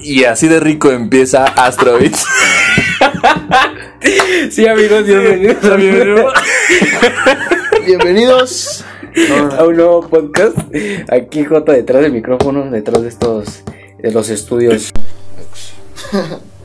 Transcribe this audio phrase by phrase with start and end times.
[0.00, 2.24] Y así de rico empieza Astrobits.
[4.50, 5.56] Sí, amigos, bienvenidos
[7.86, 8.84] Bienvenidos.
[9.58, 10.56] a un nuevo podcast.
[11.10, 13.62] Aquí J detrás del micrófono, detrás de estos,
[13.98, 14.90] de los estudios.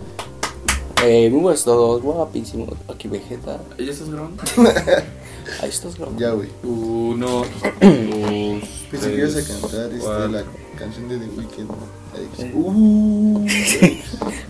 [1.06, 2.70] Eh, muy buenos todos, guapísimos.
[2.88, 3.60] Aquí Vegeta.
[3.78, 4.42] ¿Ya estás grabando?
[5.62, 6.20] Ahí estás grabando.
[6.20, 6.48] Ya, güey.
[6.64, 7.48] Uno, dos,
[8.92, 10.44] Pensé que ibas a cantar este, la
[10.78, 11.72] canción de The Weeknd.
[12.14, 12.54] Alex.
[12.54, 13.46] Uh,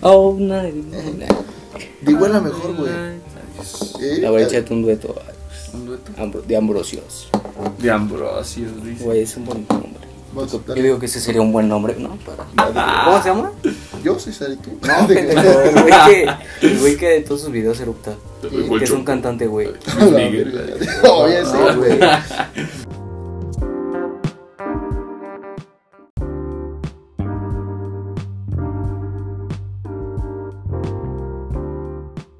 [0.02, 0.68] Oh, no, no,
[2.02, 2.90] de igual la mejor, güey.
[4.00, 4.18] ¿Eh?
[4.20, 5.14] La voy a echarte un dueto
[5.72, 6.12] Un dueto.
[6.18, 7.28] Ambro- de Ambrosios.
[7.78, 9.02] De Ambrosio, dice.
[9.02, 10.04] Güey, es un buen nombre.
[10.76, 12.16] Yo digo que ese sería un buen nombre, ¿no?
[12.16, 12.72] Para...
[12.72, 13.04] Dale.
[13.04, 13.52] ¿Cómo se llama?
[14.04, 14.78] Yo soy tú.
[14.86, 16.26] No, el güey que,
[16.66, 18.14] el güey que de todos sus videos erupta.
[18.78, 19.68] Que es un cantante, güey.
[21.30, 21.98] Ya sé, güey.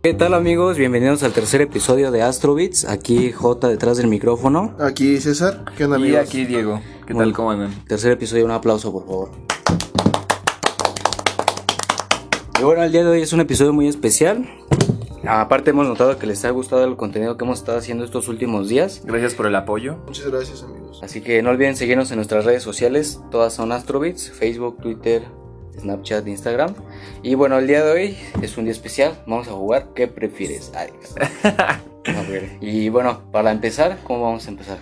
[0.03, 0.77] ¿Qué tal amigos?
[0.77, 2.85] Bienvenidos al tercer episodio de Astrobits.
[2.85, 4.75] Aquí J detrás del micrófono.
[4.79, 5.65] Aquí César.
[5.79, 6.21] ¿Qué onda, Y amigos?
[6.29, 6.81] aquí Diego.
[7.07, 7.29] ¿Qué Bueno.
[7.31, 7.33] tal?
[7.37, 7.85] ¿Cómo andan?
[7.87, 9.31] Tercer episodio, un aplauso por favor.
[12.65, 14.49] Y bueno, el día de hoy es un episodio muy especial.
[15.29, 18.71] Aparte hemos notado que les ha gustado el contenido que hemos estado haciendo estos últimos
[18.71, 19.03] días.
[19.05, 19.99] Gracias por el apoyo.
[20.07, 20.99] Muchas gracias, amigos.
[21.03, 23.21] Así que no olviden seguirnos en nuestras redes sociales.
[23.31, 25.25] Todas son Astrobits, Facebook, Twitter,
[25.79, 26.75] Snapchat, Instagram.
[27.23, 29.13] Y bueno, el día de hoy es un día especial.
[29.27, 29.89] Vamos a jugar.
[29.95, 31.17] ¿Qué prefieres, Alex?
[31.45, 32.57] A ver.
[32.63, 34.79] Y bueno, para empezar, ¿cómo vamos a empezar?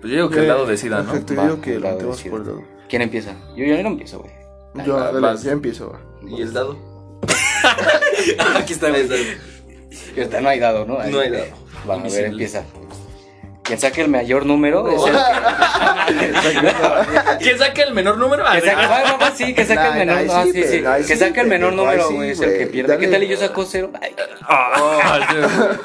[0.00, 1.10] Pues yo digo que el lado decida, ¿no?
[1.12, 2.30] Perfecto, yo digo que el lo lado decide.
[2.30, 2.62] por el lado.
[2.88, 3.34] ¿Quién empieza?
[3.54, 4.32] Yo, yo no empiezo, güey.
[4.86, 5.92] Yo, Ah, dale, ya empiezo.
[6.26, 6.97] ¿Y el dado?
[8.56, 9.08] Aquí está, güey.
[10.16, 11.02] Ahorita No hay dado, ¿no?
[11.02, 11.46] No hay dado.
[11.88, 12.64] Va, a ver, empieza.
[13.68, 15.14] Quien saque el mayor número es el
[17.38, 18.42] ¿Quién saque el menor número?
[18.50, 21.16] que saque, bueno, no, sí, que saque Nah, el menor, nah, no, sí, que sí,
[21.16, 22.96] saque el menor número, güey, es el que pierde.
[22.96, 23.90] ¿Qué tal y yo saco cero?
[24.00, 25.76] Ay, Ah,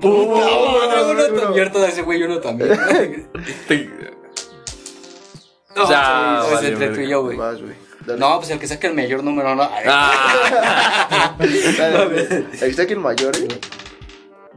[0.00, 2.70] uno, ese güey, uno también.
[5.76, 7.38] No, es vale, entre tú y yo, güey.
[8.08, 8.20] Dale.
[8.20, 9.68] No, pues el que saque el mayor número, no.
[9.86, 11.36] Ah,
[12.62, 13.48] está que el mayor, ¿eh?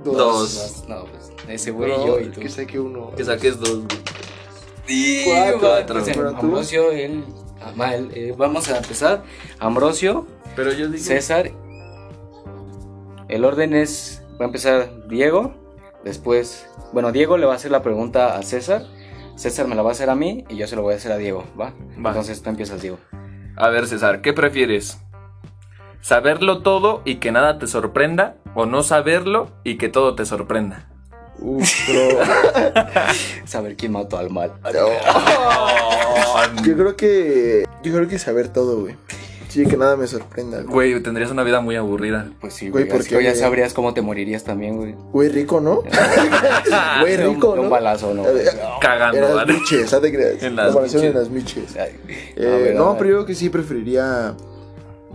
[0.04, 0.86] Dos.
[0.88, 2.40] No, pues ese güey, No, yo y tú.
[2.40, 3.12] Que saque uno.
[3.16, 3.80] que saques dos.
[3.80, 3.88] güey.
[4.88, 6.00] Sí, Cuatro.
[6.00, 7.26] pues, el Ambrosio, él,
[8.14, 9.24] eh, vamos a empezar.
[9.60, 11.04] Ambrosio, Pero yo digo.
[11.04, 11.52] César.
[13.28, 15.54] El orden es, va a empezar Diego,
[16.06, 18.86] después, bueno, Diego le va a hacer la pregunta a César,
[19.36, 21.12] César me la va a hacer a mí y yo se lo voy a hacer
[21.14, 21.74] a Diego, ¿va?
[22.04, 22.10] Va.
[22.10, 22.98] Entonces tú empiezas, Diego.
[23.62, 24.98] A ver, César, ¿qué prefieres?
[26.02, 28.38] ¿Saberlo todo y que nada te sorprenda?
[28.56, 30.88] ¿O no saberlo y que todo te sorprenda?
[31.38, 32.26] Uf, bro.
[33.46, 34.52] Saber quién mató al mal.
[36.64, 37.66] Yo creo que.
[37.84, 38.96] Yo creo que saber todo, güey.
[39.52, 40.62] Sí, que nada me sorprenda.
[40.64, 42.30] Güey, Güey, tendrías una vida muy aburrida.
[42.40, 44.96] Pues sí, Güey, güey, ¿por así qué, que ya sabrías cómo te morirías también, güey.
[45.12, 45.84] Güey, rico, ¿no?
[47.02, 47.70] Güey, rico, de un ¿no?
[47.72, 48.24] balazo, ¿no?
[48.80, 49.54] Cagando, En las ¿vale?
[49.54, 50.44] miches, ¿sabes te creas?
[50.44, 51.22] En La las mansión en miches.
[51.22, 51.76] las miches.
[52.38, 54.36] Eh, a ver, a no, pero yo creo que sí preferiría.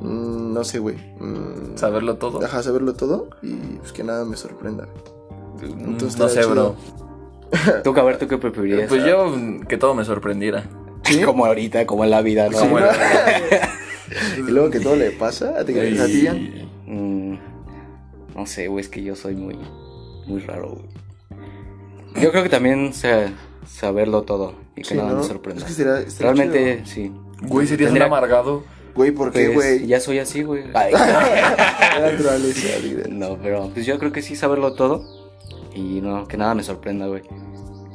[0.00, 0.96] mm, no sé, güey.
[1.18, 2.44] mm, Saberlo todo.
[2.44, 4.86] Ajá, saberlo todo y pues que nada me sorprenda.
[5.62, 6.76] Mm, Entonces no sé, bro.
[7.84, 8.88] Tú, a ver, ¿tú qué preferirías?
[8.88, 9.34] Pues yo,
[9.68, 10.64] que todo me sorprendiera.
[11.04, 11.20] ¿Sí?
[11.24, 12.58] Como ahorita, como en la vida, ¿no?
[12.58, 13.72] Como Sí, era-
[14.38, 16.28] Y luego que todo le pasa a ti, a ti,
[16.86, 17.34] Mm,
[18.36, 19.58] no sé, güey, es que yo soy muy,
[20.26, 22.22] muy raro, güey.
[22.22, 23.28] Yo creo que también sé
[23.66, 25.18] saberlo todo y que Sí, nada ¿no?
[25.18, 25.60] me sorprenda.
[25.60, 27.12] Es que estaría- estaría Realmente, sí.
[27.42, 28.62] Güey, serías un Tendría- amargado.
[28.94, 29.86] Güey, ¿por qué, Pues, güey?
[29.88, 30.64] ya soy así, güey.
[30.72, 30.92] Ay,
[33.10, 35.04] no, pero pues yo creo que sí saberlo todo
[35.74, 37.22] y no, que nada me sorprenda, güey.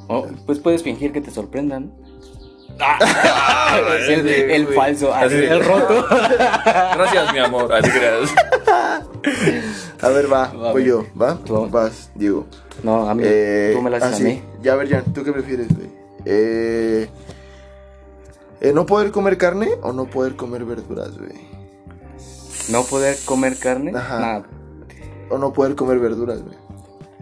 [0.08, 1.94] O, pues puedes fingir que te sorprendan.
[4.10, 5.46] el, el falso, así, Así.
[5.46, 6.06] el roto.
[6.66, 7.72] Gracias, mi amor.
[7.74, 8.30] Así creas.
[10.02, 11.36] A ver, va, Va, voy yo, ¿va?
[11.46, 11.70] Tú.
[11.70, 12.48] Vas, Diego.
[12.84, 14.24] No, a mí, Eh, tú me la haces ah, a sí.
[14.24, 14.44] mí.
[14.64, 15.90] Ya, a ver, Jan, ¿tú qué prefieres, güey?
[16.26, 17.08] Eh,
[18.62, 21.34] eh, ¿No poder comer carne o no poder comer verduras, güey?
[22.70, 23.92] No poder comer carne.
[23.96, 24.20] Ajá.
[24.20, 24.42] Nah,
[25.30, 26.58] O no poder comer verduras, güey.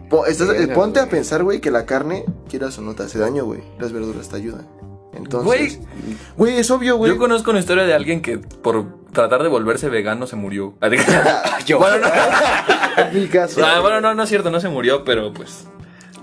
[0.08, 3.18] Po- estás- eh, ponte a pensar, güey, que la carne, quieras o no, te hace
[3.18, 3.62] daño, güey.
[3.78, 4.66] Las verduras te ayudan.
[5.24, 5.78] Entonces, Güey.
[6.36, 7.12] güey, es obvio, güey.
[7.12, 10.74] Yo conozco una historia de alguien que por tratar de volverse vegano se murió.
[11.66, 11.78] Yo.
[11.78, 12.08] Bueno, no.
[13.10, 13.64] En mi caso.
[13.64, 15.66] Ah, bueno, no, no es cierto, no se murió, pero pues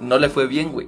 [0.02, 0.88] no le fue bien, güey.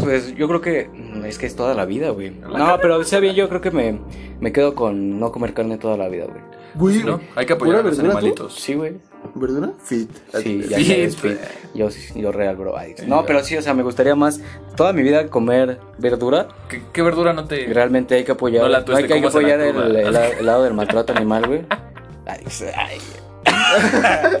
[0.00, 2.30] Pues yo creo que mm, es que es toda la vida, güey.
[2.30, 3.98] No, pero sea bien, yo creo que me,
[4.40, 6.40] me quedo con no comer carne toda la vida, güey.
[6.74, 7.20] Güey, Sí, ¿no?
[7.34, 8.18] Hay que apoyar a ¿pura los verdura tú?
[8.18, 8.54] animalitos.
[8.54, 8.94] Sí, güey.
[9.34, 9.72] ¿Verdura?
[9.82, 10.08] Fit.
[10.40, 11.38] Sí, ya Fit, fit.
[11.74, 12.76] Yo, yo real, bro.
[12.78, 14.40] Ay, No, pero sí, o sea, me gustaría más
[14.76, 16.46] toda mi vida comer verdura.
[16.68, 17.66] ¿Qué, qué verdura no te.?
[17.66, 19.96] Realmente hay que apoyar, No la hay que, hay que cómasela apoyar el-
[20.38, 21.62] el lado del maltrato animal, güey.
[22.26, 22.44] Ay,
[22.76, 22.98] ay.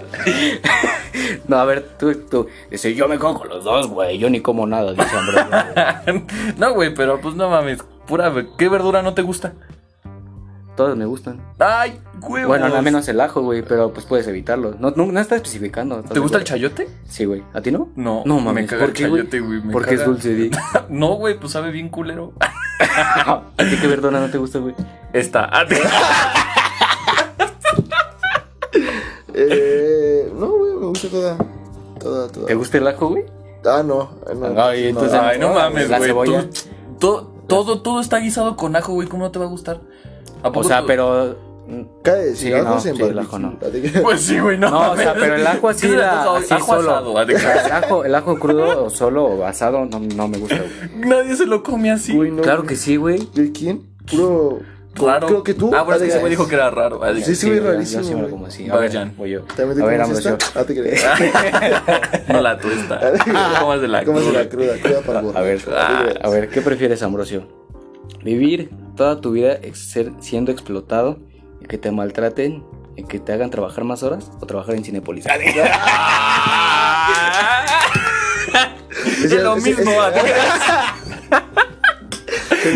[1.48, 2.46] No, a ver, tú, tú.
[2.70, 4.18] Dice, yo me con los dos, güey.
[4.18, 6.26] Yo ni como nada, dice Ambrosio.
[6.58, 7.82] no, güey, pero pues no mames.
[8.06, 8.32] Pura.
[8.56, 9.52] ¿Qué verdura no te gusta?
[10.76, 11.42] Todos me gustan.
[11.58, 12.48] ¡Ay, huevos!
[12.48, 14.76] Bueno, al menos el ajo, güey, pero pues puedes evitarlo.
[14.78, 15.98] No, no, no está especificando.
[15.98, 16.88] ¿estás ¿Te gusta el chayote?
[17.08, 17.42] Sí, güey.
[17.52, 17.88] ¿A ti no?
[17.96, 19.22] No, No me mames, caga ¿por el qué, güey?
[19.22, 19.60] chayote, güey.
[19.60, 20.50] me Porque es dulce, di.
[20.88, 22.32] No, güey, pues sabe bien culero.
[22.78, 24.74] ¿A ti qué verdura no te gusta, güey?
[25.12, 25.50] Esta.
[29.48, 31.36] Eh, no, güey, me gusta toda.
[31.98, 32.46] Toda, toda.
[32.46, 33.24] ¿Te gusta el ajo, güey?
[33.64, 34.10] Ah, no.
[34.34, 36.08] no Ay, entonces- Ay, no mames, La güey.
[36.10, 36.46] cebolla.
[36.50, 36.60] tú-
[36.98, 39.08] Todo, todo, todo está guisado con ajo, güey.
[39.08, 39.80] ¿Cómo no te va a gustar?
[40.42, 41.50] ¿A O sea, tú- pero.
[42.02, 43.56] Cae de Sí, ajos no, sí, el ajo no.
[44.02, 44.70] Pues sí, güey, no.
[44.70, 46.90] No, o sea, pero el ajo así, ¿Qué se le la, ajo solo.
[46.90, 47.20] asado.
[47.22, 51.06] el, ajo, el ajo crudo o solo o asado no, no me gusta, güey.
[51.08, 52.16] Nadie se lo come así.
[52.16, 52.70] Güey, no, Claro güey.
[52.70, 53.28] que sí, güey.
[53.34, 53.82] ¿De quién?
[54.10, 54.58] Puro.
[54.94, 55.26] Raro.
[55.28, 55.70] Creo que tú.
[55.74, 57.00] Ah, bueno, es que ese güey dijo que era raro.
[57.02, 58.30] ah, de- Sí, sí, güey, yo- rarísimo, Yo güey.
[58.30, 58.68] como así.
[58.68, 59.14] A ver, Vayan.
[59.16, 59.42] voy yo.
[59.42, 60.32] ¿También te A ver, Ambrosio.
[60.36, 60.60] esta?
[60.60, 61.04] Ah, te crees.
[62.28, 63.00] No la tuesta.
[63.60, 64.42] ¿Cómo es de la ¿Cómo se cruda?
[64.42, 64.72] la cruda?
[64.82, 65.60] Cruda para el A ver.
[65.74, 67.46] Ah, a ver, ¿qué prefieres, Ambrosio?
[68.24, 71.18] ¿Vivir toda tu vida ser- siendo explotado
[71.60, 72.64] y que te maltraten
[72.96, 75.24] y que te hagan trabajar más horas o trabajar en Cinepolis?
[79.24, 79.92] Es lo mismo.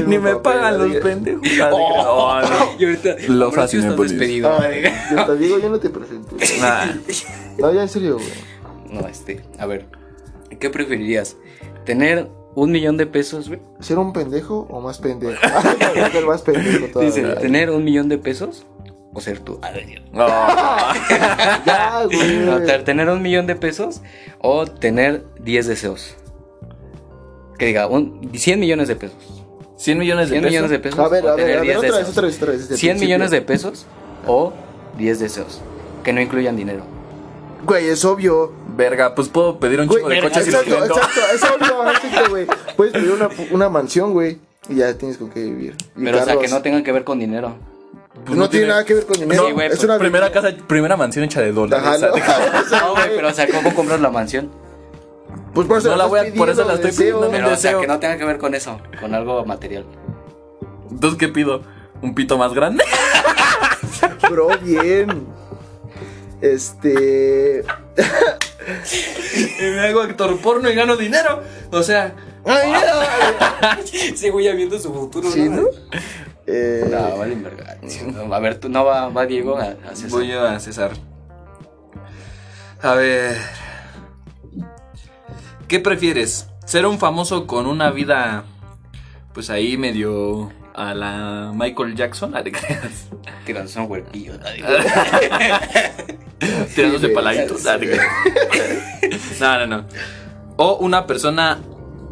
[0.06, 1.42] Ni me pagan los pendejos.
[1.42, 2.48] de- Oh, no.
[2.78, 4.56] Y ahorita, Lo fácil me despedido.
[4.58, 6.36] Ay, yo te digo, yo no te presento.
[6.60, 6.86] Nah.
[7.58, 8.28] No, ya en serio, güey.
[8.90, 9.86] No, este, a ver,
[10.60, 11.36] ¿qué preferirías?
[11.84, 13.60] ¿Tener un millón de pesos, güey?
[13.80, 15.34] ¿Ser un pendejo o más pendejo?
[16.12, 17.12] Ser más pendejo todavía.
[17.14, 18.66] Dice, ¿tener un millón de pesos
[19.12, 19.58] o ser tú?
[19.62, 20.26] A ver, No.
[21.66, 22.36] Ya, güey.
[22.46, 24.00] no, tener un millón de pesos
[24.40, 26.16] o tener 10 deseos.
[27.58, 29.43] Que diga, un, 100 millones de pesos.
[29.76, 30.50] 100 millones de 100 pesos.
[30.52, 32.36] millones de pesos A ver, o a ver, a ver, 10 otra vez, otra vez,
[32.36, 32.60] otra vez.
[32.60, 33.06] desde el 100 principio.
[33.06, 33.86] millones de pesos
[34.26, 34.52] o
[34.98, 35.60] 10 deseos.
[36.02, 36.82] Que no incluyan dinero.
[37.66, 38.52] Güey, es obvio.
[38.76, 41.90] Verga, pues puedo pedir un Güey, chico de coches y los exacto, exacto, es obvio,
[41.90, 42.46] exacto, güey.
[42.76, 44.38] Puedes pedir una, una mansión, güey,
[44.68, 45.76] y ya tienes con qué vivir.
[45.96, 46.42] Y Pero, o sea, carros.
[46.44, 47.54] que no tengan que ver con dinero.
[48.26, 49.46] Pues no, tiene nada que ver con dinero.
[49.46, 51.84] Sí, güey, es pues, una Primera casa, primera mansión hecha de dólares.
[51.86, 52.16] Ajá, no.
[52.16, 52.70] ¿sabes?
[52.70, 54.50] No, güey, pero, o sea, ¿cómo compras la mansión?
[55.54, 57.30] Pues por eso No la voy a- por eso la estoy pidiendo, deseo.
[57.30, 57.44] no.
[57.44, 59.84] Pero, o sea, que no tenga que ver con eso, con algo material.
[60.90, 61.62] Entonces, ¿qué pido?
[62.02, 62.84] ¿Un pito más grande?
[64.30, 65.26] Bro, bien.
[66.40, 67.64] Este.
[69.36, 71.42] Y me hago actor porno y gano dinero.
[71.70, 72.14] O sea,
[72.44, 73.78] Ay, mira.
[74.16, 75.62] sigo ya viendo su futuro, Sí, ¿no?
[76.46, 77.78] Eh, No, vale, verga.
[78.34, 80.10] A ver, tú no va, va Diego a, a César.
[80.10, 80.90] Voy yo a César.
[82.82, 83.36] A ver.
[85.74, 86.46] ¿Qué prefieres?
[86.66, 88.44] ¿Ser un famoso con una vida,
[89.32, 92.32] pues ahí medio a la Michael Jackson?
[92.36, 93.08] Ah, te creas.
[93.44, 94.34] Tirándose un huerquillo.
[96.76, 97.66] Tirándose güey, paladitos.
[97.66, 97.76] Ah.
[99.40, 99.84] No, no, no.
[100.58, 101.58] O una persona,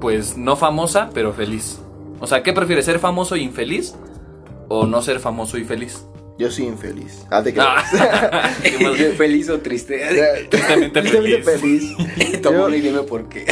[0.01, 1.79] pues no famosa, pero feliz.
[2.19, 2.85] O sea, ¿qué prefieres?
[2.85, 3.95] ¿Ser famoso e infeliz?
[4.67, 6.05] ¿O no ser famoso y feliz?
[6.39, 7.25] Yo soy infeliz.
[7.31, 7.69] Ah, te crees.
[7.69, 8.51] Ah.
[9.17, 9.99] Feliz o triste.
[10.51, 11.95] Tristemente Tristemente feliz.
[11.97, 12.43] feliz.
[12.43, 13.45] Toma Yo- y dime por qué.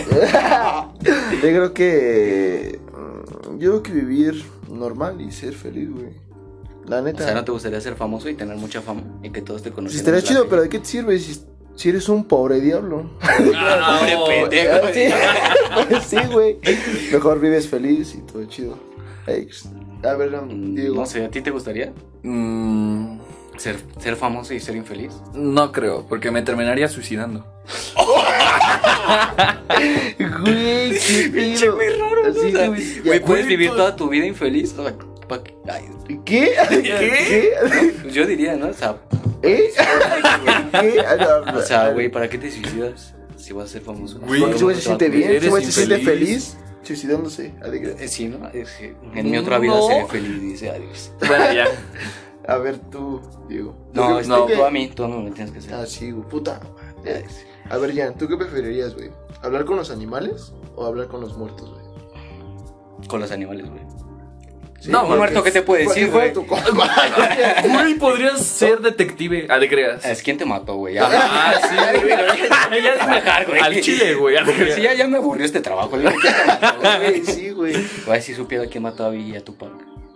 [1.03, 2.81] Yo creo que.
[2.93, 6.09] mm, Yo creo que vivir normal y ser feliz, güey.
[6.87, 7.23] La O neta.
[7.25, 9.03] sea, ¿no te gustaría ser famoso y tener mucha fama?
[9.23, 10.07] Y que todos te Sí, conocieran.
[10.15, 11.41] estaría chido, pero ¿de qué te sirve si,
[11.77, 13.11] si eres un pobre diablo?
[13.21, 15.13] Ah, Pobre pendejo.
[15.71, 16.59] Ah, sí, güey.
[17.13, 18.77] Mejor vives feliz y todo chido.
[19.27, 19.47] Ey,
[20.03, 20.95] a ver, Mm, Diego.
[20.97, 21.93] No sé, ¿a ti te gustaría
[22.23, 23.19] Mm,
[23.59, 25.13] ser, ser famoso y ser infeliz?
[25.35, 27.45] no creo, porque me terminaría suicidando.
[30.19, 31.31] Güey, qué
[31.61, 31.75] pedo.
[31.75, 32.35] güey raro, ¿no?
[32.35, 34.75] Sí, O sea, güey, ya, Güey, ¿puedes güey, vivir toda tu vida infeliz?
[34.79, 34.95] O sea,
[35.29, 35.55] pa' qué?
[35.71, 35.85] Ay,
[36.25, 36.55] ¿Qué?
[36.83, 37.53] ¿Qué?
[38.03, 38.69] pues yo diría, ¿no?
[38.69, 38.97] O sea,
[39.43, 39.71] ¿Eh?
[40.73, 41.01] ¿Qué?
[41.01, 44.19] Ah, o sea, güey, ¿para qué te suicidas si vas a ser famoso?
[44.21, 47.55] Güey, ese güey se siente bien, ese güey se siente feliz suicidándose.
[47.63, 47.97] Alegre.
[47.99, 48.49] Eh, Sí, ¿no?
[48.49, 49.87] Es que en mi otra vida No.
[49.87, 51.13] seré feliz, dice adiós.
[51.27, 51.65] Bueno, ya.
[52.49, 53.77] A ver, tú, Diego.
[53.93, 55.59] No, ¿Tú es qué- no, qué- tú a mí, tú a mí me tienes que
[55.59, 55.75] hacer.
[55.75, 56.59] Ah, sí, puta.
[57.69, 59.11] A ver, Jan, ¿tú qué preferirías, güey?
[59.43, 63.07] ¿Hablar con los animales o hablar con los muertos, güey?
[63.09, 63.83] Con los animales, güey.
[64.81, 66.33] Sí, No, Un muerto, ¿qué te puede decir, güey?
[67.71, 69.47] Güey, podrías ser detective.
[69.51, 70.05] Ah, de creas.
[70.07, 70.97] Es quién te mató, güey.
[70.99, 72.83] Ah, sí, güey.
[72.83, 73.61] ya es dejar, güey.
[73.61, 74.37] Al chile, güey.
[74.75, 75.99] Sí, ya, ya me aburrió este trabajo.
[75.99, 76.15] Te güey.
[76.99, 77.75] Güey, sí, güey.
[78.07, 79.71] Güey, si supiera quién mató a Billy y a Tupac.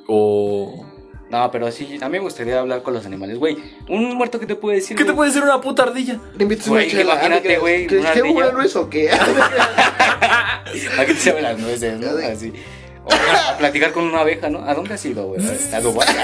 [0.08, 0.86] O.
[1.30, 3.56] No, pero sí, a mí me gustaría hablar con los animales, güey.
[3.88, 4.96] Un muerto, ¿qué te puede decir?
[4.96, 6.20] ¿Qué te puede decir una puta ardilla?
[6.36, 7.12] Le invitas Güey, una chela.
[7.14, 7.58] imagínate, ¿ah?
[7.58, 9.10] güey, ¿Qué, bueno eso o qué?
[9.10, 12.08] ¿A qué te saben las nueces, no?
[12.26, 12.52] Así.
[13.04, 14.64] O a platicar con una abeja, ¿no?
[14.64, 15.40] ¿A dónde has ido, güey?
[15.72, 16.08] A Dubái.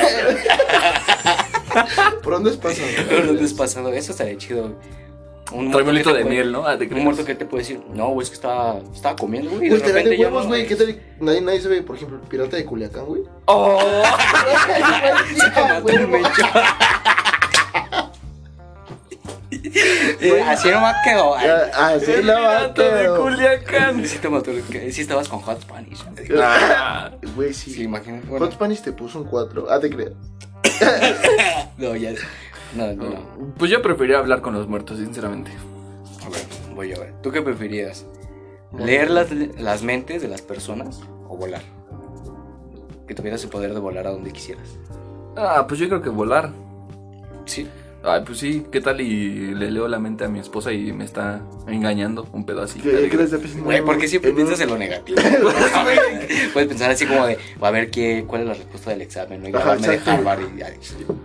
[2.22, 2.86] ¿Por dónde has pasado?
[3.10, 3.92] ¿A dónde has pasado?
[3.92, 4.74] Eso estaría chido, güey.
[5.52, 6.64] Un que de te puede- miel, ¿no?
[6.64, 9.68] Ah, Un muerto que te puede decir, no, güey, es que estaba, estaba comiendo, güey.
[9.68, 10.64] Güey, te de huevos, güey.
[10.66, 11.00] ¿Qué tal?
[11.18, 13.22] Nadie, nadie sabe, por ejemplo, el pirata de Culiacán, güey.
[13.46, 13.82] Oh.
[20.20, 21.34] Eh, Así nomás quedó.
[21.36, 21.48] ay.
[21.74, 23.08] Ah, sí, El la pirata de.
[23.18, 24.06] Culiacán.
[24.06, 26.04] Sí te Sí estabas con Hot Spanish.
[26.36, 27.10] Ah.
[27.36, 27.72] Güey, sí.
[27.72, 28.26] Sí, imagínate.
[28.26, 29.66] Bueno, Hot Spanish te puso un 4.
[29.70, 30.12] Ah, te creas.
[31.78, 32.12] no, ya.
[32.74, 33.54] No, no, no.
[33.58, 35.50] Pues yo preferiría hablar con los muertos, sinceramente.
[36.24, 36.40] A ver,
[36.74, 37.14] voy a ver.
[37.22, 38.04] ¿Tú qué preferirías?
[38.78, 41.62] ¿Leer las, las mentes de las personas o volar?
[43.08, 44.68] Que tuvieras el poder de volar a donde quisieras.
[45.36, 46.50] Ah, pues yo creo que volar.
[47.46, 47.68] Sí.
[48.02, 51.04] Ay, pues sí, ¿qué tal y le leo la mente a mi esposa y me
[51.04, 52.80] está engañando un pedo así?
[52.80, 53.62] ¿Qué, qué les?
[53.62, 55.18] Güey, ¿por qué siempre en un- piensas en lo negativo?
[56.54, 59.48] Puedes pensar así como de, a ver qué, cuál es la respuesta del examen, ¿no?
[59.50, 60.00] Y Ajá, de.
[60.06, 60.72] Harvard y ya.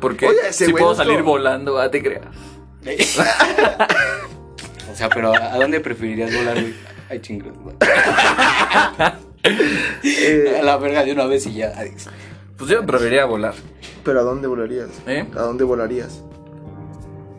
[0.01, 2.25] Porque si puedo salir volando, ah, te creas.
[4.91, 6.73] O sea, pero ¿a dónde preferirías volar, güey?
[7.09, 7.75] Ay, chingos, güey.
[10.03, 11.73] Eh, A la verga de una vez y ya.
[11.75, 12.07] adiós.
[12.57, 13.53] Pues yo preferiría volar.
[14.05, 14.87] Pero ¿a dónde volarías?
[15.05, 15.25] ¿Eh?
[15.35, 16.23] ¿A dónde volarías?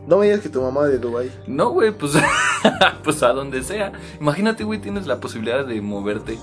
[0.07, 1.31] No me digas que tu mamá de Dubai.
[1.47, 2.13] No, güey, pues,
[3.05, 3.93] pues a donde sea.
[4.21, 6.39] Imagínate, güey, tienes la posibilidad de moverte.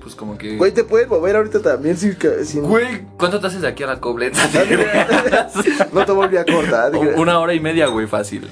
[0.00, 0.56] Pues como que...
[0.56, 2.14] Güey, te puedes mover ahorita también sin...
[2.16, 2.62] que- sin...
[2.62, 4.38] Güey, ¿cuánto te haces de aquí a la cobleta?
[5.92, 6.92] No te volví a cortar.
[6.96, 8.48] Una hora y media, güey, fácil.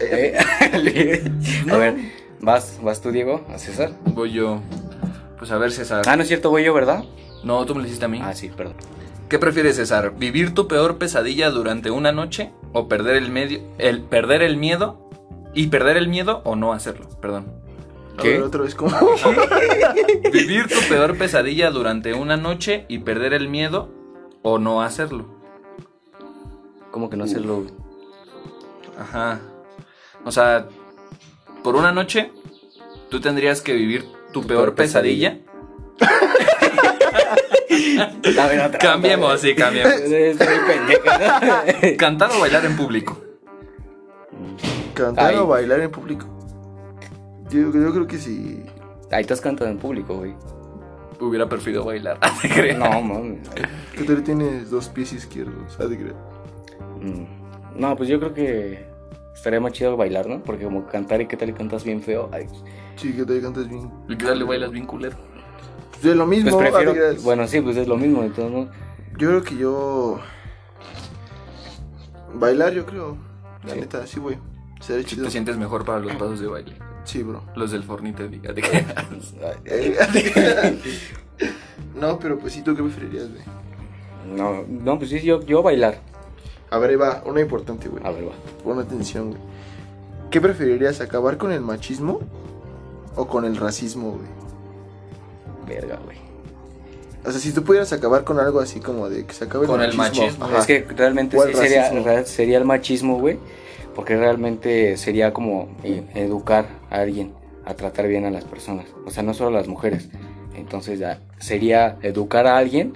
[0.00, 0.38] Eh,
[1.70, 1.94] a ver,
[2.40, 3.92] vas, vas tú, Diego, a César.
[4.04, 4.60] Voy yo.
[5.38, 6.02] Pues a ver, César.
[6.06, 7.04] Ah, no es cierto, voy yo, ¿verdad?
[7.44, 8.20] No, tú me lo hiciste a mí.
[8.22, 8.74] Ah, sí, perdón.
[9.32, 10.12] ¿Qué prefieres, César?
[10.18, 12.52] ¿Vivir tu peor pesadilla durante una noche?
[12.74, 13.62] ¿O perder el medio.
[13.78, 15.08] el perder el miedo?
[15.54, 17.08] ¿Y perder el miedo o no hacerlo?
[17.18, 17.46] Perdón.
[18.18, 18.32] A ¿Qué?
[18.32, 18.90] ver, otra vez, ¿cómo?
[20.34, 23.88] ¿Vivir tu peor pesadilla durante una noche y perder el miedo
[24.42, 25.24] o no hacerlo?
[26.90, 27.64] ¿Cómo que no hacerlo?
[29.00, 29.40] Ajá.
[30.26, 30.68] O sea,
[31.64, 32.32] por una noche
[33.08, 35.38] tú tendrías que vivir tu peor peor pesadilla.
[38.80, 39.92] Cambiemos, sí, cambiemos.
[41.98, 43.20] Cantar o bailar en público.
[44.94, 45.36] ¿Cantar Ay.
[45.36, 46.26] o bailar en público?
[47.50, 48.64] Yo, yo creo que sí.
[49.10, 50.34] Ahí estás cantando en público, güey.
[51.20, 52.18] Hubiera preferido bailar.
[52.42, 52.74] ¿te?
[52.74, 53.48] No, mames.
[53.94, 55.72] Que tú tienes dos pies izquierdos.
[55.74, 56.14] ¿sabes de creer?
[57.00, 57.80] Mm.
[57.80, 58.86] No, pues yo creo que
[59.34, 60.42] estaría más chido bailar, ¿no?
[60.42, 62.28] Porque como cantar y qué tal y cantas bien feo.
[62.32, 62.46] Ay,
[62.96, 63.90] Sí, que te cantas bien.
[64.08, 65.16] ¿Y qué tal le bailas bien culero?
[66.02, 66.50] Pues es lo mismo.
[66.50, 66.94] pues prefiero.
[66.94, 67.22] ¿sabes de?
[67.22, 68.68] Bueno, sí, pues es lo mismo, entonces, ¿no?
[69.18, 70.18] Yo creo que yo.
[72.34, 73.16] Bailar, yo creo.
[73.64, 73.80] La Sí.
[73.80, 74.36] neta, sí, güey.
[74.80, 75.26] Si chido.
[75.26, 76.72] te sientes mejor para los pasos de baile.
[77.04, 77.44] Sí, bro.
[77.54, 78.52] Los del fornite, diga.
[78.52, 78.84] ¿te creas?
[79.64, 80.76] Eh,
[81.94, 83.42] no, pero pues sí, ¿tú qué preferirías, güey?
[84.36, 86.00] No, no, pues sí, yo, yo bailar.
[86.70, 88.04] A ver, ahí va, una importante, güey.
[88.04, 88.32] A ver, va.
[88.64, 89.40] Pon atención, güey.
[90.32, 92.20] ¿Qué preferirías, acabar con el machismo
[93.14, 94.41] o con el racismo, güey?
[95.66, 96.16] Verga, güey.
[97.24, 99.80] O sea, si tú pudieras acabar con algo así como de que se acabe Con
[99.80, 100.24] el el machismo.
[100.24, 100.44] machismo.
[100.46, 100.58] ajá.
[100.58, 103.38] Es que realmente sí el sería, sería el machismo, güey.
[103.94, 107.32] Porque realmente sería como eh, educar a alguien
[107.64, 108.86] a tratar bien a las personas.
[109.06, 110.08] O sea, no solo a las mujeres.
[110.56, 112.94] Entonces ya sería educar a alguien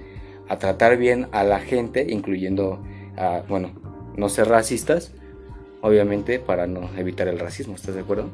[0.48, 2.82] a tratar bien a la gente, incluyendo
[3.16, 3.72] a, bueno,
[4.16, 5.12] no ser racistas,
[5.82, 7.74] obviamente, para no evitar el racismo.
[7.74, 8.28] ¿Estás de acuerdo?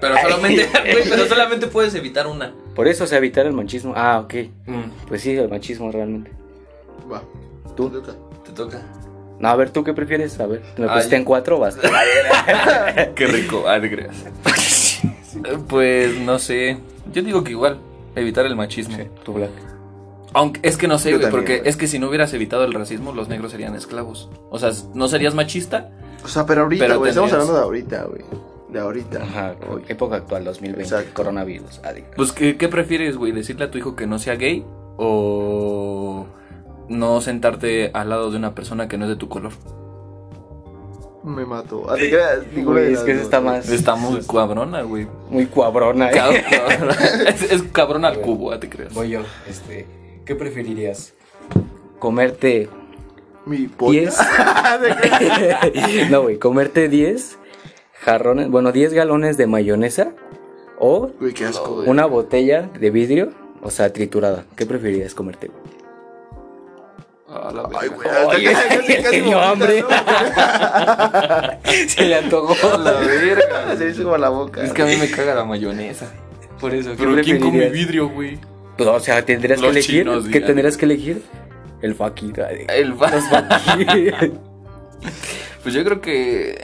[0.00, 0.68] Pero solamente,
[1.08, 2.54] pero solamente puedes evitar una.
[2.74, 3.92] Por eso, o sea, evitar el machismo.
[3.96, 4.34] Ah, ok.
[4.66, 6.30] Mm, Pues sí, el machismo realmente.
[7.10, 7.22] Va.
[7.76, 7.88] ¿Tú?
[7.90, 8.12] te toca.
[8.44, 8.82] te toca.
[9.38, 10.38] No, a ver, ¿tú qué prefieres?
[10.40, 11.88] A ver, ¿me pusiste en cuatro o basta?
[13.14, 13.64] Qué rico.
[13.66, 14.24] Ah, te creas.
[15.68, 16.78] Pues no sé.
[17.12, 17.78] Yo digo que igual,
[18.14, 18.96] evitar el machismo.
[18.96, 19.50] Sí, tú, Black.
[20.34, 21.68] Aunque es que no sé, güey, porque güey.
[21.68, 24.30] es que si no hubieras evitado el racismo, los negros serían esclavos.
[24.50, 25.90] O sea, no serías machista,
[26.24, 27.10] O sea, pero ahorita, Pero güey.
[27.10, 28.22] Estamos hablando de ahorita, güey.
[28.72, 29.22] De ahorita.
[29.22, 29.82] Ajá, Hoy.
[29.88, 31.10] época actual, 2020, Exacto.
[31.12, 31.80] coronavirus.
[31.84, 32.06] adiós.
[32.16, 33.32] Pues, ¿qué, qué prefieres, güey?
[33.32, 34.64] ¿Decirle a tu hijo que no sea gay
[34.96, 36.24] o
[36.88, 39.52] no sentarte al lado de una persona que no es de tu color?
[41.22, 41.84] Me mató.
[41.88, 43.68] Ah, te creas, ninguna Güey, de es que dos, está más.
[43.68, 45.06] Está muy cabrona, güey.
[45.28, 46.14] Muy cuabrona, eh.
[46.14, 46.96] Cabrón.
[47.28, 48.94] es, es cabrón al cubo, ah, te creas.
[48.94, 49.86] Voy yo, este.
[50.24, 51.12] ¿Qué preferirías?
[51.98, 52.70] ¿Comerte
[53.44, 54.00] Mi polla.
[54.00, 54.18] 10?
[56.10, 57.38] no, güey, comerte 10
[58.04, 60.12] jarrones, bueno, 10 galones de mayonesa
[60.78, 61.88] o Güey, qué asco, güey.
[61.88, 63.30] una botella de vidrio,
[63.62, 64.44] o sea, triturada.
[64.56, 65.48] ¿Qué preferirías comerte?
[65.48, 65.62] güey?
[67.28, 67.96] A la Ay, verga.
[67.96, 69.80] güey, hasta Oye, casi- casi- casi tengo vomitas, hambre.
[69.80, 69.88] ¿no?
[71.88, 72.74] Se le antojó.
[72.74, 73.76] A la verga.
[73.76, 74.62] Se hizo como la boca.
[74.62, 76.12] Es que a mí me caga la mayonesa.
[76.60, 77.72] Por eso, ¿qué Pero ¿quién come preferirías?
[77.72, 78.38] vidrio, güey?
[78.76, 80.00] Pues, o sea, tendrías que Los elegir.
[80.00, 80.46] chinos, ¿Qué digan.
[80.46, 81.22] tendrías que elegir?
[81.80, 82.42] El fakir.
[82.42, 84.32] ay, El va- Los fakir.
[85.62, 86.60] Pues yo creo que.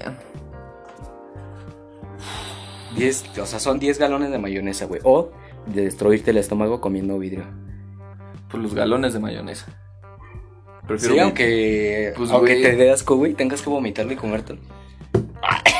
[2.96, 5.00] 10, o sea, son 10 galones de mayonesa, güey.
[5.04, 5.30] O
[5.66, 7.44] de destruirte el estómago comiendo vidrio.
[8.50, 9.66] Pues los galones de mayonesa.
[10.86, 12.62] Prefiero Sí, aunque, Pues, aunque güey.
[12.62, 14.60] te dé asco, güey, tengas que vomitarlo y comértelo.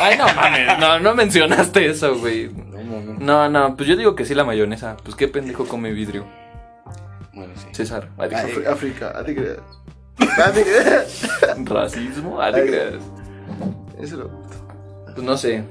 [0.01, 0.79] Ay, no mames.
[0.79, 2.49] No, no mencionaste eso, güey.
[2.53, 3.19] No, mames.
[3.19, 4.97] No, no, pues yo digo que sí la mayonesa.
[5.03, 6.27] Pues qué pendejo come vidrio.
[7.33, 7.69] Bueno, sí.
[7.73, 9.61] César, África, creas.
[10.19, 11.25] Creas.
[11.65, 12.53] racismo, Ay.
[12.53, 12.95] creas.
[14.01, 14.31] Eso lo.
[15.15, 15.65] Pues no sé.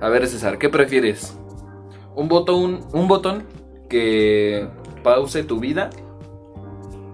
[0.00, 1.34] A ver, César, ¿qué prefieres?
[2.14, 3.44] ¿Un botón, un botón
[3.88, 4.68] que
[5.02, 5.90] pause tu vida?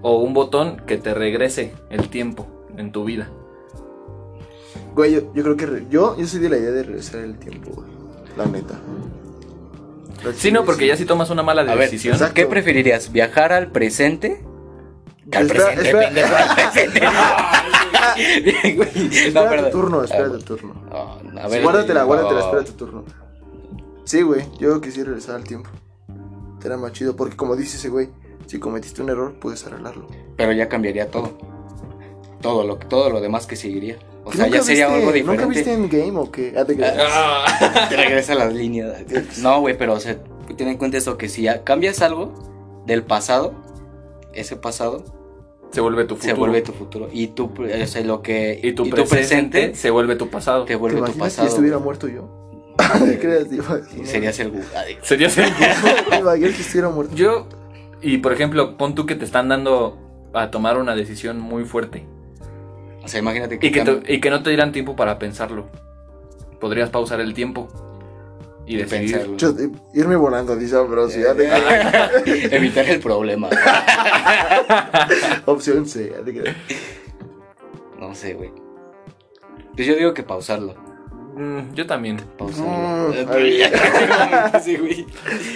[0.02, 3.28] ¿O un botón que te regrese el tiempo en tu vida?
[4.94, 5.66] Güey, yo, yo creo que.
[5.66, 7.88] re- yo, yo soy de la idea de regresar el tiempo, güey.
[8.36, 8.74] La neta.
[10.24, 12.14] La Sí, no, porque ya si tomas una mala A ver, decisión.
[12.14, 12.34] exacto.
[12.34, 13.10] ¿Qué preferirías?
[13.12, 14.44] ¿Viajar al presente?
[15.30, 17.00] Que al presente, pendejo, al presente.
[18.16, 18.88] Bien, güey.
[19.32, 20.74] No, Espera tu turno, espera Ah, tu turno.
[21.32, 23.04] no, a ver, guárdatela, va, guárdatela, espera tu turno.
[24.04, 25.70] Sí, güey, yo quisiera regresar al tiempo.
[26.64, 28.08] Era más chido, porque como dice ese güey,
[28.46, 30.06] si cometiste un error, puedes arreglarlo.
[30.36, 31.36] Pero ya cambiaría todo.
[32.40, 33.98] Todo lo, todo lo demás que seguiría.
[34.24, 35.42] O ¿Que sea, ya sería viste- algo diferente.
[35.44, 36.54] ¿Nunca viste en game o qué?
[36.56, 36.78] Ah, te.
[36.82, 37.86] Ah.
[37.90, 39.02] Te regresa a las líneas.
[39.38, 40.16] No, güey, pero o sea,
[40.56, 42.32] ten en cuenta eso que si ya cambias algo
[42.86, 43.52] del pasado,
[44.32, 45.04] ese pasado
[45.74, 46.34] Se vuelve tu futuro.
[46.34, 47.08] se vuelve tu futuro.
[47.12, 48.58] Y tú, o sea, lo que.
[48.62, 50.64] Y tu, presente, se vuelve tu pasado.
[50.64, 51.48] te ¿Te vuelve tu imaginas si pasado.
[51.48, 52.28] estuviera muerto yo?
[53.20, 53.46] Creas,
[54.04, 54.52] serías el
[55.02, 55.50] Serías el
[56.10, 57.14] ¿Te imaginas que estuviera muerto?
[57.14, 57.46] Yo,
[58.02, 59.98] y por ejemplo, pon tú que te están dando
[60.32, 62.04] a tomar una decisión muy fuerte
[63.04, 63.66] O sea, imagínate que.
[63.68, 65.66] y que, te- y que no te dieran tiempo para pensarlo.
[66.60, 67.68] Podrías pausar el tiempo
[68.66, 69.12] y Y decidir.
[69.12, 69.36] pensarlo.
[69.36, 72.10] Yo, eh, irme volando, dice te creas.
[72.52, 73.48] Evitar el problema.
[75.46, 76.12] Opción C.
[77.98, 78.50] No sé, güey.
[79.74, 80.74] Pues yo digo que pausarlo.
[81.36, 82.18] Mm, yo también.
[82.38, 83.08] Pausarlo.
[83.08, 83.70] Mm, Eh,
[84.62, 85.06] Sí, güey.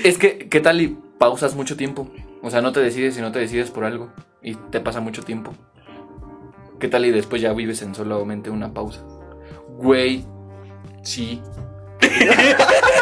[0.04, 2.08] Es que, ¿qué tal y pausas mucho tiempo?
[2.42, 4.08] O sea, no te decides y no te decides por algo
[4.42, 5.52] y te pasa mucho tiempo.
[6.78, 9.02] ¿Qué tal y después ya vives en solamente una pausa?
[9.78, 10.24] Güey,
[11.02, 11.40] sí.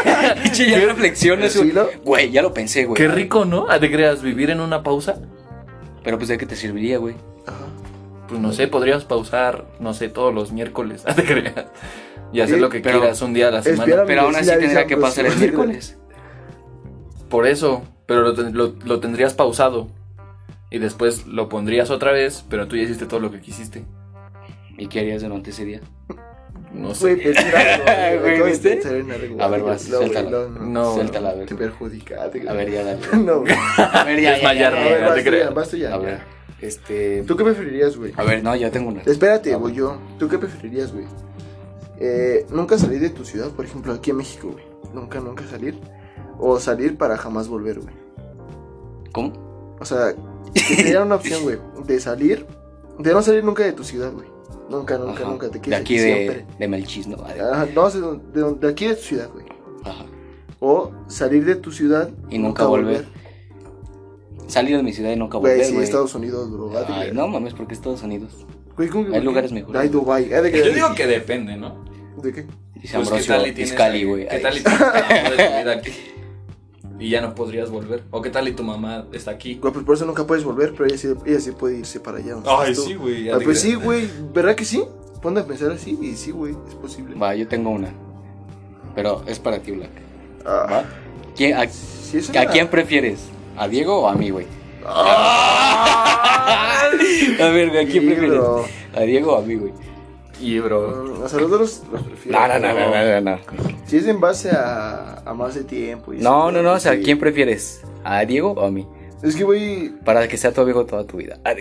[0.53, 1.59] Ya reflexiones,
[2.05, 2.31] güey.
[2.31, 2.97] ya lo pensé, güey.
[2.97, 3.69] Qué rico, ¿no?
[3.71, 5.16] ¿A ¿Te creas vivir en una pausa?
[6.05, 7.14] Pero pues de qué te serviría, güey.
[7.47, 7.66] Ajá.
[8.29, 11.66] Pues no sé, podrías pausar, no sé, todos los miércoles, ¿te creas?
[12.33, 14.05] Y hacer Sí, lo que quieras un día a la semana.
[14.07, 15.97] Pero aún sí así tendría que pues, pasar el miércoles.
[17.29, 19.88] Por eso, pero lo, lo- lo tendrías pausado.
[20.71, 23.85] Y después lo pondrías otra vez, pero tú ya hiciste todo lo que quisiste.
[24.77, 25.81] ¿Y qué harías durante ese día?
[26.72, 27.14] No sé.
[27.14, 28.81] Güey, pensé en algo, ¿viste?
[29.40, 30.31] A ver, vas, suéltala.
[30.31, 30.66] no, no.
[30.66, 31.46] No, Suéltala, a ver.
[31.46, 32.16] Te perjudica.
[32.24, 33.00] ah, te A ver, ya dale.
[33.24, 33.55] No, güey.
[33.76, 35.48] A ver, ya, ya, ya, no te creas.
[35.48, 35.94] ya, vas tú ya.
[35.94, 36.20] A ver,
[36.61, 37.22] este...
[37.22, 38.12] ¿Tú qué preferirías, güey?
[38.16, 39.02] A ver, no, ya tengo una.
[39.02, 39.98] Espérate, güey, yo.
[40.18, 41.07] ¿Tú qué preferirías, güey?
[41.98, 44.64] Eh, nunca salir de tu ciudad, por ejemplo, aquí en México, güey.
[44.92, 45.79] Nunca, nunca salir.
[46.38, 47.94] O salir para jamás volver, güey.
[49.12, 49.76] ¿Cómo?
[49.81, 50.14] O sea,
[50.52, 52.46] que te dieran una opción, güey, de salir,
[52.98, 54.26] de no salir nunca de tu ciudad, güey.
[54.70, 55.30] Nunca, nunca, Ajá.
[55.30, 55.48] nunca.
[55.48, 56.37] Te De quedes aquí siempre.
[56.37, 57.16] de, de Melchis, ¿no?
[57.24, 59.46] Ajá, no, de, de, de aquí de tu ciudad, güey.
[59.85, 60.04] Ajá.
[60.61, 63.06] O salir de tu ciudad Y nunca volver.
[64.48, 65.85] Salir de mi ciudad y nunca Güey, volver, sí, güey.
[65.85, 66.70] Estados Unidos, bro.
[66.88, 68.46] Ay, no mames, porque Estados Unidos.
[68.76, 69.24] Güey, ¿cómo que hay qué?
[69.24, 69.80] lugares mejores.
[69.80, 70.32] Hay Dubai.
[70.32, 70.40] ¿eh?
[70.42, 70.59] ¿De qué?
[70.64, 71.85] Yo digo que depende, ¿no?
[72.22, 72.42] ¿De qué?
[72.42, 74.28] Dice Pues, ¿qué Ambrosio tal y tienes Iscali, güey.
[74.28, 75.90] ¿Qué tal y tienes de tu vida aquí?
[76.98, 78.04] Y ya no podrías volver.
[78.11, 79.59] ¿O qué tal y tu mamá está aquí?
[79.61, 82.18] Güey, pues por eso nunca puedes volver, pero ella sí, ella sí puede irse para
[82.18, 82.37] allá.
[82.46, 83.28] Ay, sí, güey.
[83.30, 84.09] Ah, pues sí, güey.
[84.32, 84.82] ¿Verdad que sí?
[85.20, 86.54] Ponte a pensar así y sí, güey.
[86.68, 87.14] Es posible.
[87.16, 87.92] Va, yo tengo una.
[88.94, 89.90] Pero es para ti, Black.
[90.46, 90.85] Ah, ¿Va?
[91.37, 93.20] ¿Quién- a, sí, es ¿A una- quién prefieres?
[93.59, 94.46] ¿A Diego o a mí, güey?
[94.87, 96.90] Ah,
[97.40, 98.40] A ver, ¿a quién prefieres?
[98.94, 99.72] ¿A Diego o a mí, güey?
[100.40, 101.05] Y bro.
[101.18, 102.38] Mm, O sea, los dos los, los prefiero.
[102.38, 103.38] No, no, no, no, no, no.
[103.87, 106.12] Si es en base a, a más de tiempo.
[106.12, 107.03] y No, sí, no, no, o sea, sí.
[107.03, 107.83] ¿quién prefieres?
[108.05, 108.87] ¿A Diego o a mí?
[109.22, 109.88] Es que, güey.
[110.05, 111.38] Para que sea tu amigo toda tu vida.
[111.44, 111.53] Ah,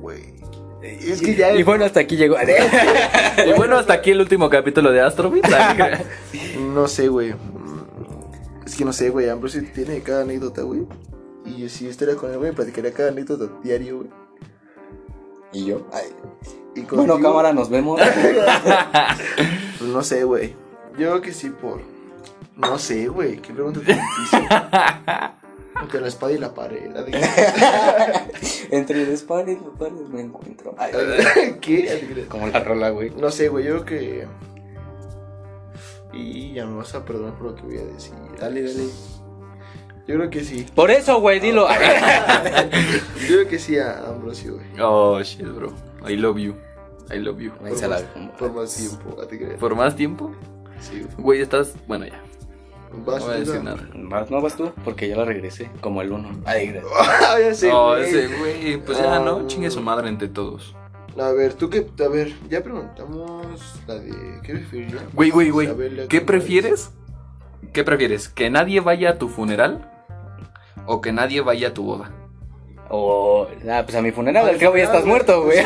[0.00, 0.20] Güey.
[0.82, 1.54] Es que ya.
[1.54, 2.36] Y bueno, hasta aquí llegó.
[3.46, 5.44] Y bueno, hasta aquí el último capítulo de Astrobit.
[6.74, 7.32] No sé, güey.
[7.32, 9.28] Mm, Es que no sé, güey.
[9.28, 10.82] Ambrosio tiene cada anécdota, güey.
[11.44, 14.08] Y si yo estaría con él, güey, platicaría cada anécdota diario, güey.
[15.52, 15.86] Y yo.
[15.92, 16.04] Ay.
[16.74, 18.00] Y Bueno, cámara, nos vemos.
[19.78, 20.54] Pues no sé, güey.
[20.92, 21.80] Yo creo que sí por.
[22.56, 23.38] No sé, güey.
[23.38, 24.48] ¿Qué pregunta tan difícil?
[25.82, 26.90] Entre la espada y la pared.
[26.92, 27.20] la de-
[28.70, 30.74] Entre el spam y los panes me encuentro.
[30.78, 30.92] Ay,
[31.60, 32.26] ¿Qué?
[32.28, 33.10] como la rola, güey.
[33.10, 33.64] No sé, güey.
[33.64, 34.26] Yo creo que.
[36.12, 38.12] Y ya me vas a perdonar por lo que voy a decir.
[38.38, 38.84] Dale, dale.
[40.06, 40.66] Yo creo que sí.
[40.74, 41.68] Por eso, güey, dilo.
[43.20, 44.66] Yo creo que sí a Ambrosio, güey.
[44.80, 45.72] Oh, shit, bro.
[46.08, 46.54] I love you.
[47.12, 47.52] I love you.
[48.38, 49.58] Por más tiempo, a te creas.
[49.60, 50.32] ¿Por más tiempo?
[50.80, 51.14] Sí, güey.
[51.18, 51.74] Güey, estás.
[51.86, 52.20] Bueno, ya.
[53.06, 53.88] Vas, No voy a decir nada.
[53.94, 56.30] Vas, no vas tú, porque ya la regresé, como el uno.
[56.44, 56.92] Ay, gracias.
[56.98, 58.02] Ah, ya sé, No, güey.
[58.04, 59.36] ese güey, pues ya, ¿no?
[59.36, 59.46] Ah.
[59.46, 60.74] Chingue su madre entre todos.
[61.18, 61.86] A ver, tú qué.
[62.04, 63.46] A ver, ya preguntamos
[63.86, 64.40] la de.
[64.42, 65.04] ¿Qué preferirías?
[65.14, 65.68] Güey, güey, güey.
[66.08, 66.90] ¿Qué ¿cómo prefieres?
[67.72, 68.28] ¿Qué prefieres?
[68.28, 69.91] ¿Que nadie vaya a tu funeral?
[70.86, 72.10] ¿O que nadie vaya a tu boda?
[72.94, 75.60] O, ah, pues a mi funeral, Al al cabo ya estás muerto, güey.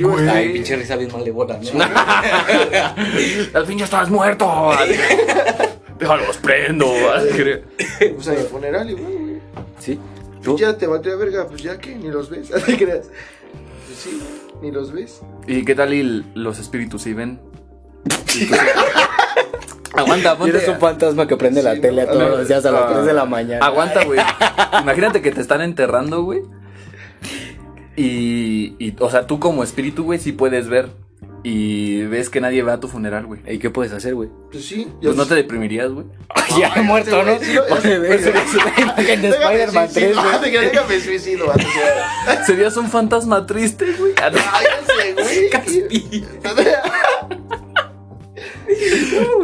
[0.00, 0.28] Güey.
[0.28, 1.84] Ay, pinche risa bien malévola, ¿no?
[3.58, 4.72] Al fin ya estás muerto.
[5.98, 6.92] Déjalos prendo.
[8.16, 9.40] Pues a mi funeral igual, güey.
[9.78, 9.98] ¿Sí?
[10.42, 10.58] ¿Tú?
[10.58, 12.50] Ya te maté a verga, pues ya que ni los ves.
[12.50, 13.06] ¿No te creas?
[13.86, 14.22] Pues sí,
[14.60, 15.22] ni los ves.
[15.46, 17.40] ¿Y qué tal y los espíritus sí ven?
[19.96, 20.56] Aguanta, ponte.
[20.56, 22.90] eres un fantasma que prende la tele no, todos no, los días a las ah.
[22.94, 23.64] 3 de la mañana.
[23.64, 24.20] Aguanta, güey.
[24.80, 26.42] Imagínate que te están enterrando, güey.
[27.96, 30.90] Y, y, o sea, tú como espíritu, güey, sí puedes ver.
[31.46, 33.40] Y ves que nadie va a tu funeral, güey.
[33.46, 34.30] ¿Y qué puedes hacer, güey?
[34.50, 34.88] Pues sí.
[35.02, 36.06] Pues no te deprimirías, güey.
[36.58, 37.38] ya he muerto, ¿no?
[37.38, 40.70] sí, lo- Oye, ve, esa es una imagen de Déjame Spider-Man 3, suicido, güey.
[40.70, 41.70] Déjame suicido, vato, o
[42.32, 42.44] sea.
[42.46, 44.14] Serías un fantasma triste, güey.
[44.22, 44.32] Ay,
[44.86, 46.24] sé, güey.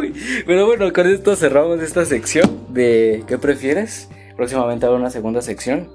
[0.45, 4.09] Pero bueno, con esto cerramos esta sección de ¿qué prefieres?
[4.35, 5.89] Próximamente habrá una segunda sección.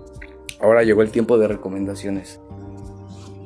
[0.61, 2.41] Ahora llegó el tiempo de recomendaciones.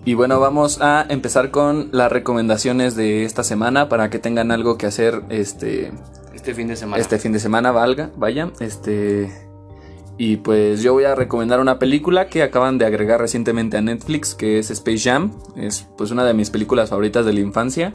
[0.04, 4.78] Y bueno, vamos a empezar con las recomendaciones de esta semana para que tengan algo
[4.78, 5.92] que hacer este,
[6.34, 7.02] Este fin de semana.
[7.02, 8.50] este fin de semana, valga, vaya.
[8.60, 9.30] Este.
[10.16, 14.34] Y pues yo voy a recomendar una película que acaban de agregar recientemente a Netflix,
[14.34, 15.32] que es Space Jam.
[15.56, 17.92] Es pues una de mis películas favoritas de la infancia.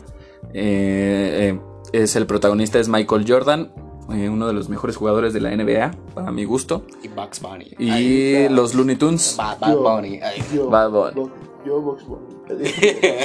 [0.53, 1.59] Eh, eh,
[2.03, 3.71] es el protagonista es Michael Jordan,
[4.13, 6.83] eh, uno de los mejores jugadores de la NBA, para mi gusto.
[7.01, 7.71] Y Bugs Bunny.
[7.79, 9.35] Y los Looney Tunes.
[9.37, 10.19] Bad, Bad Bunny.
[10.21, 10.43] Ay.
[10.53, 11.29] Yo, Bad Bunny.
[11.65, 12.25] Yo, Box Bunny.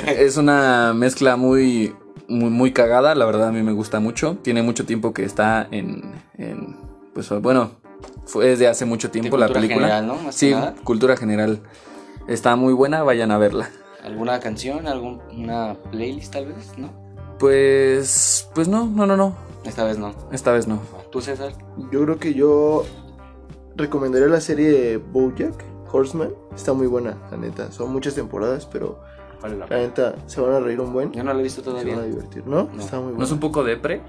[0.07, 1.95] Es una mezcla muy,
[2.29, 4.39] muy, muy cagada, la verdad a mí me gusta mucho.
[4.43, 6.77] Tiene mucho tiempo que está en, en,
[7.13, 7.73] pues bueno,
[8.25, 9.87] fue desde hace mucho tiempo De la cultura película.
[9.87, 10.15] general, ¿no?
[10.17, 10.75] Más que sí, nada.
[10.85, 11.61] cultura general.
[12.29, 13.69] Está muy buena, vayan a verla.
[14.03, 14.87] ¿Alguna canción?
[14.87, 16.79] ¿Alguna playlist tal vez?
[16.79, 17.10] ¿No?
[17.41, 19.35] Pues, pues no, no, no, no.
[19.65, 20.15] Esta vez no.
[20.31, 20.79] Esta vez no.
[21.11, 21.53] ¿Tú, César?
[21.91, 22.85] Yo creo que yo
[23.77, 26.31] recomendaría la serie Bojack Horseman.
[26.55, 27.73] Está muy buena, la neta.
[27.73, 29.01] Son muchas temporadas, pero
[29.43, 31.13] Vale la la neta se van a reír un buen.
[31.13, 32.05] Yo no la he visto Se van a todavía.
[32.05, 32.69] divertir, ¿no?
[32.73, 32.79] No.
[32.81, 33.25] Está muy ¿No buena.
[33.25, 34.03] es un poco depre?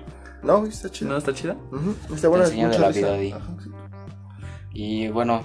[0.44, 1.12] No, está chido.
[1.12, 1.56] ¿No está chida?
[1.72, 2.50] Ujú, Está buena.
[2.50, 3.32] de la vida ahí.
[3.32, 3.70] Ajá, sí.
[4.74, 5.44] Y bueno,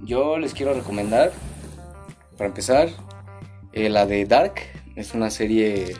[0.00, 1.32] yo les quiero recomendar,
[2.36, 2.88] para empezar,
[3.72, 4.54] eh, la de Dark.
[4.96, 5.96] Es una serie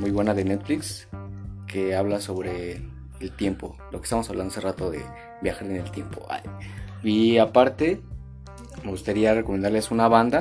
[0.00, 1.08] muy buena de Netflix
[1.66, 2.80] que habla sobre
[3.20, 3.76] el tiempo.
[3.92, 5.02] Lo que estamos hablando hace rato de
[5.42, 6.26] viajar en el tiempo.
[7.02, 8.00] Y aparte,
[8.84, 10.40] me gustaría recomendarles una banda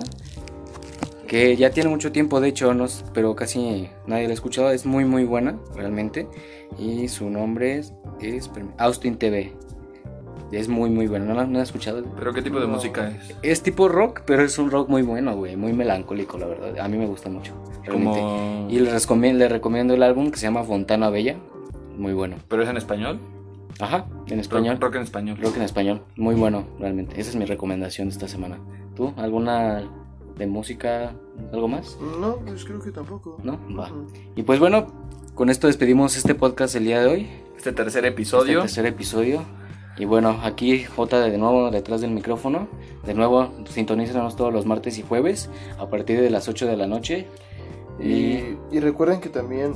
[1.28, 4.72] que ya tiene mucho tiempo, de hecho, no, pero casi nadie la ha escuchado.
[4.72, 6.28] Es muy, muy buena, realmente.
[6.80, 7.93] Y su nombre es,
[8.78, 9.54] Austin TV.
[10.52, 11.26] Es muy, muy buena.
[11.26, 12.04] ¿No la, no has escuchado?
[12.18, 12.74] ¿Pero qué tipo de No.
[12.74, 13.36] música es?
[13.42, 15.56] Es tipo rock, pero es un rock muy bueno, güey.
[15.58, 16.80] Muy melancólico, la verdad.
[16.80, 18.20] A mí me gusta mucho, realmente.
[18.20, 18.68] Como...
[18.70, 21.36] Y les recomiendo, les recomiendo el álbum que se llama Fontana Bella.
[21.98, 22.38] Muy bueno.
[22.48, 23.20] ¿Pero es en español?
[23.80, 24.76] Ajá, en español.
[24.76, 25.38] Rock, rock en español.
[25.42, 26.02] Rock en español.
[26.16, 27.20] Muy bueno, realmente.
[27.20, 28.58] Esa es mi recomendación de esta semana.
[28.96, 29.14] ¿Tú?
[29.18, 29.84] ¿Alguna
[30.38, 31.14] de música?
[31.52, 31.98] ¿Algo más?
[32.22, 33.38] No, pues creo que tampoco.
[33.44, 33.60] ¿No?
[33.78, 33.92] Va.
[34.36, 34.88] Y pues bueno,
[35.36, 37.28] con esto despedimos este podcast el día de hoy.
[37.58, 38.62] Este tercer Este episodio.
[38.62, 39.42] tercer episodio.
[39.98, 42.68] Y bueno, aquí J de nuevo detrás del micrófono.
[43.06, 46.88] De nuevo, sintonízanos todos los martes y jueves a partir de las 8 de la
[46.88, 47.26] noche.
[48.00, 49.74] Y Y, y recuerden que también,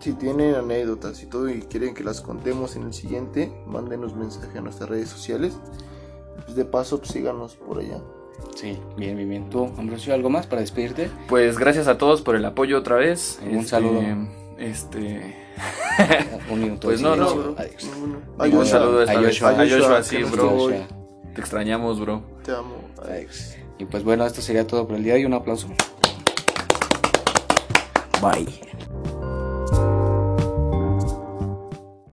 [0.00, 4.58] si tienen anécdotas y todo y quieren que las contemos en el siguiente, mándenos mensaje
[4.58, 5.56] a nuestras redes sociales.
[6.44, 8.00] Pues de paso, pues, síganos por allá.
[8.54, 9.50] sí, bien, bien, bien.
[9.50, 11.08] ¿Tú, Ambrosio, algo más para despedirte?
[11.28, 13.40] Pues gracias a todos por el apoyo otra vez.
[13.42, 14.02] Un Este, saludo.
[14.58, 15.36] Este
[16.50, 16.88] un minuto.
[16.88, 17.56] Pues no, no, bro.
[18.38, 19.50] Un saludo a Joshua.
[19.50, 20.70] A Joshua, sí, bro.
[21.34, 22.22] Te extrañamos, bro.
[22.44, 22.76] Te amo.
[23.02, 23.54] Adiós.
[23.78, 25.68] Y pues bueno, esto sería todo por el día y un aplauso.
[28.20, 28.60] Bye.